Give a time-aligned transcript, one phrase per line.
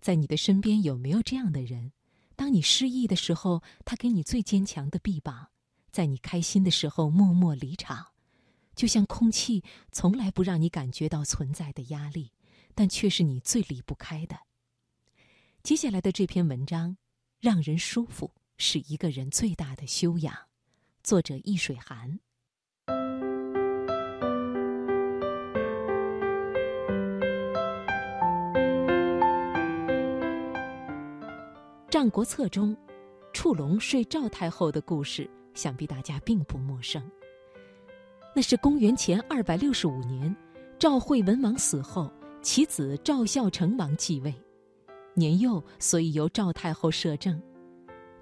[0.00, 1.92] 在你的身边有没有这样的人？
[2.36, 5.50] 当你失意的时候，他给你最坚强的臂膀；
[5.92, 8.06] 在你开心的时候，默默离场。
[8.74, 12.32] 就像空气，从来不让你感觉到存在的压力，
[12.74, 14.38] 但却是你最离不开的。
[15.62, 16.96] 接下来的这篇文章，
[17.38, 20.34] 让人舒服是一个人最大的修养。
[21.02, 22.12] 作者易水寒。
[31.90, 32.76] 《战国策》中，
[33.32, 37.02] 触龙睡赵太后的故事，想必大家并不陌生。
[38.32, 40.34] 那是公元前二百六十五年，
[40.78, 42.08] 赵惠文王死后，
[42.42, 44.32] 其子赵孝成王继位。
[45.14, 47.42] 年幼，所以由赵太后摄政。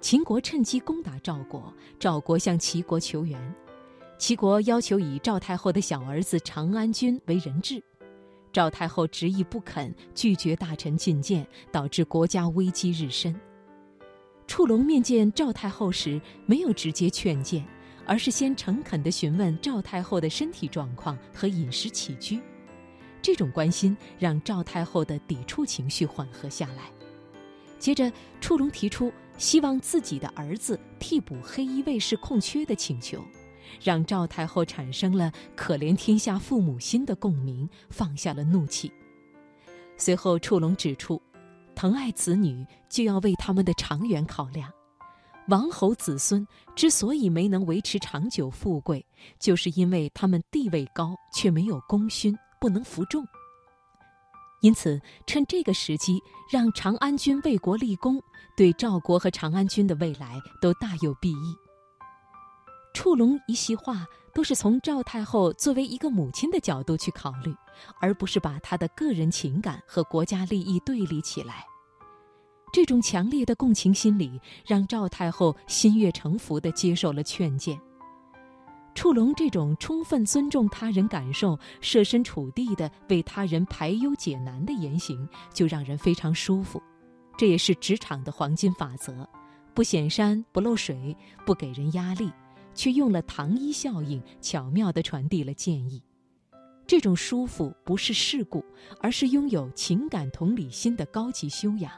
[0.01, 3.39] 秦国趁机攻打赵国，赵国向齐国求援，
[4.17, 7.79] 齐国要求以赵太后的小儿子长安君为人质，
[8.51, 13.39] 赵太后执意不肯，拒绝大臣进谏，导致国家危机日深。
[14.49, 17.63] 触龙面见赵太后时，没有直接劝谏，
[18.03, 22.41] 而是先诚恳地询问赵太后的身体状况和饮食起居。
[23.21, 26.89] 这种关心让赵太后的抵触情绪缓和下来。
[27.77, 28.11] 接着，
[28.41, 33.23] 触龙提出希望自己的儿子替补黑衣卫士空缺的请求，
[33.79, 38.91] 让赵太后产生了可怜天下父母心的共鸣，放下了怒气。
[39.95, 41.21] 随后，触龙指出。
[41.79, 44.69] 疼爱子女，就要为他们的长远考量。
[45.47, 49.05] 王侯子孙之所以没能维持长久富贵，
[49.39, 53.25] 就是因为他们地位高却没有功勋，不能服众。
[54.59, 56.19] 因此，趁这个时机，
[56.51, 58.21] 让长安君为国立功，
[58.57, 61.55] 对赵国和长安君的未来都大有裨益。
[62.93, 64.05] 触龙一席话。
[64.33, 67.53] 都是从赵太后作为一个母亲的角度去考虑，
[67.99, 71.65] 而不是把她的个人情感和国家利益对立起来。
[72.71, 77.79] 这种强烈的共情心理让赵太后心悦诚服地接受了劝谏。
[78.93, 86.81] 触龙这种充分尊重他人感受、设身处地的为他人排忧解难的言行，就让人非常舒服。
[87.37, 89.27] 这也是职场的黄金法则：
[89.73, 91.15] 不显山不漏水，
[91.45, 92.29] 不给人压力。
[92.73, 96.03] 却用了糖衣效应，巧妙地传递了建议。
[96.87, 98.65] 这种舒服不是世故，
[98.99, 101.91] 而是拥有情感同理心的高级修养。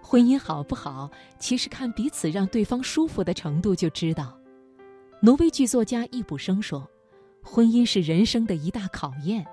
[0.00, 4.38] 婚姻好不好，其实看彼此让对方舒服的程度就知道。
[5.20, 6.88] 挪威剧作家易卜生说
[7.42, 9.44] ：“婚姻是人生的一大考验，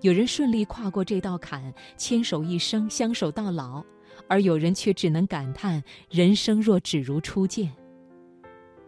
[0.00, 3.82] 有人顺利跨过这道坎，牵手一生，相守到老；
[4.28, 7.70] 而有人却只能感叹人生若只如初见。”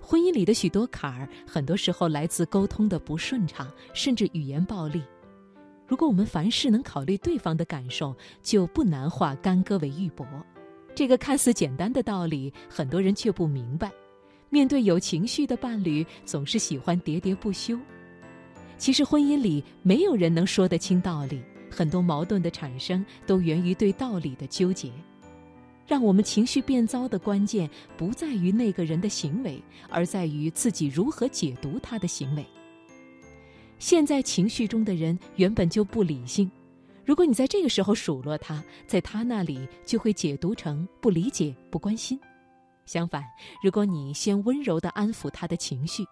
[0.05, 5.01] 婚姻里的许多坎儿，很多时候来自沟通的不顺畅，甚至语言暴力。
[5.87, 10.27] 如果我们凡事能考虑对方的感受，就不难化干戈为玉帛。
[10.95, 13.91] 这个看似简单的道理，很多人却不明白。
[14.51, 17.79] 面对有情绪的伴侣，总是喜欢喋喋不休。
[18.77, 21.41] 其实婚姻里没有人能说得清道理，
[21.71, 24.91] 很多矛盾的产生都源于对道理的纠结。
[25.93, 32.43] 让我们情绪变糟的关键不在于那个人的行为，而在于自己如何解读他的行为。
[33.79, 36.51] 陷在情绪中的人原本就不理性，
[37.05, 42.19] 如果你在这个时候数落他，在他那里就会解读成不理解、不关心。
[42.87, 43.23] 相反，
[43.63, 46.03] 如果你先温柔地安抚他的情绪，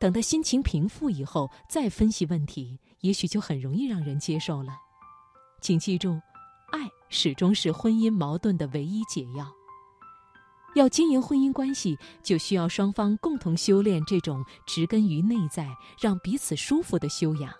[0.00, 4.72] 等他心情平复以后再分析问题，也许就很容易让人接受了。
[5.60, 6.20] 请记住，
[6.70, 6.88] 爱。
[7.10, 9.50] 始终是婚姻矛盾的唯一解药。
[10.74, 17.50] 要经营婚姻关系，就需要双方共同修炼这种植根于内在、让彼此舒服的修养。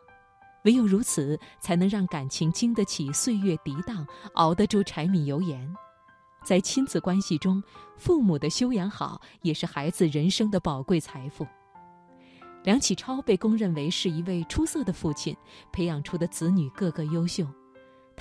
[0.67, 5.75] 唯有如此，才能让感情经得起岁月涤荡，熬得住柴米油盐。
[6.45, 7.63] 在亲子关系中，
[7.97, 11.47] 父母的修养好，也是孩子人生的宝贵财富。
[12.65, 15.35] 梁启超被公认为是一位出色的父亲，
[15.73, 17.47] 培养出的子女个个优秀。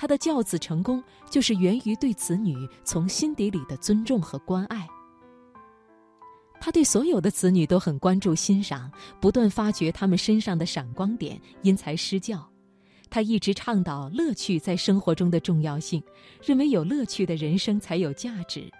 [0.00, 4.86] 他的教子成功，就是源于对子女从心底里的尊重和关爱。
[6.60, 8.88] 他对所有的子女都很关注、欣赏，
[9.20, 12.48] 不断发掘他们身上的闪光点，因材施教。
[13.10, 16.00] 他一直倡导乐趣在生活中的重要性，
[16.44, 18.70] 认为有乐趣的人生才有价值。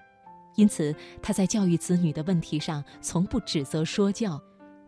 [0.55, 4.41] 因此，他在教育子女的问题上，从不指责说教，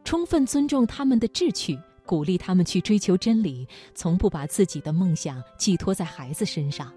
[0.05, 1.77] 充分尊重他们的志趣。
[2.11, 3.65] 鼓励他们去追求真理，
[3.95, 6.93] 从不把自己的梦想寄托在孩子身上。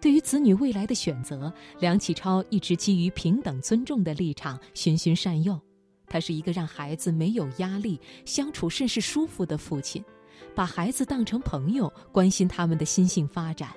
[0.00, 5.60] 对于子女未来的选择，梁启超一直基于平等尊重的立场循循善诱。
[6.06, 10.00] 他是一个让孩子没有压力、相处甚是舒服的父亲，
[10.54, 13.70] 把孩子当成朋友，关心他们的心性发展。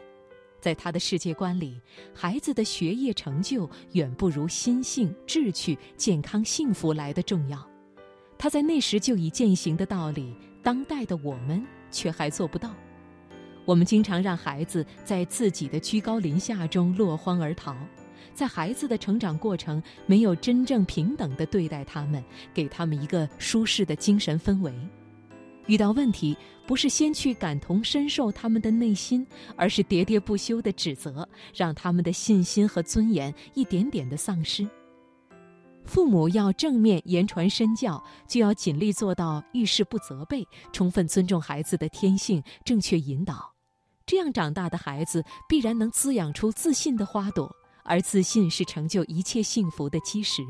[0.61, 1.81] 在他的世界观里，
[2.13, 7.67] 孩子的学业成就远不如心性、志趣、健康、幸福来的重要。
[8.37, 12.71] 他在那时就已践行的道理，当代的我们却还做不到。
[13.65, 17.75] 我们经常让孩子在自己的居高临下中落荒而逃，
[18.33, 22.23] 在孩子的成长过程没有真正平等的对待他们，
[22.53, 24.73] 给他们一个舒适的精神氛围。
[25.67, 26.35] 遇到问题，
[26.65, 29.25] 不是先去感同身受他们的内心，
[29.55, 34.67] 而是喋喋不休的指责，让他们的信心和尊严一点点的丧失。
[35.89, 43.51] 父母要正面言传身教，就要尽力做到遇事不责备，充分尊重孩子的天性，正确引导。
[44.05, 47.51] 这样长大的孩子，必然能滋养出自信的花朵，
[47.83, 50.43] 而自信是成就一切幸福的基石。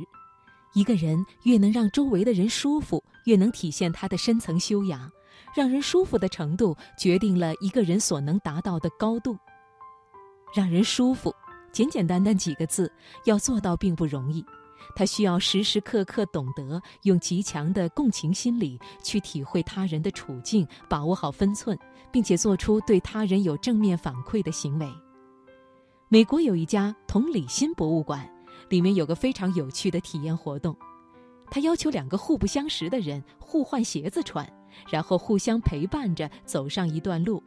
[0.73, 5.09] 一个人越能让周围的人舒服，越能体现他的深层修养。
[5.55, 9.37] 让人舒服的程度，决定了一个人所能达到的高度。
[10.53, 11.33] 让人舒服，
[11.71, 12.91] 简简单单几个字，
[13.23, 14.45] 要做到并不容易。
[14.95, 21.77] 他需要时时刻刻懂得用极强的共情心理去体会他人的处境，把握好分寸，
[22.11, 24.87] 并且做出对他人有正面反馈的行为。
[26.07, 28.29] 美国有一家同理心博物馆。
[28.67, 30.77] 里面有个非常有趣的体验活动，
[31.49, 34.47] 他要求两个互不相识的人互换鞋子穿，
[34.91, 37.41] 然后互相陪伴着走上一段路，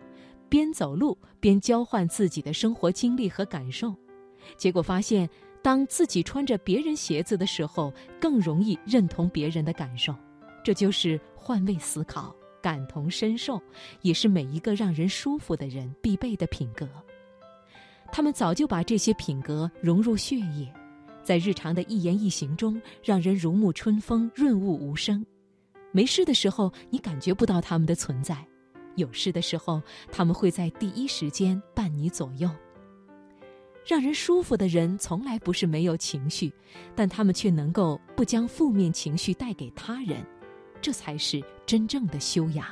[0.49, 3.95] 边走路边交换自己的生活经历和感受。
[4.57, 5.31] 结果发现，
[5.63, 10.15] 当自己穿着别人鞋子的时候，更容易认同别人的感受。
[10.65, 13.61] 这就是换位思考、感同身受，
[14.01, 16.89] 也是每一个让人舒服的人必备的品格。
[18.11, 20.73] 他们早就把这些品格融入血液。
[21.23, 25.25] 在日常的一言一行中，让人如沐春风，润物无声。
[25.93, 28.35] 没事的时候，你感觉不到他们的存在；
[28.97, 29.81] 有事的时候，
[30.11, 32.51] 他们会在第一时间伴你左右。
[33.85, 36.53] 让人舒服的人，从来不是没有情绪，
[36.95, 40.25] 但他们却能够不将负面情绪带给他人，
[40.81, 42.67] 这才是真正的修养。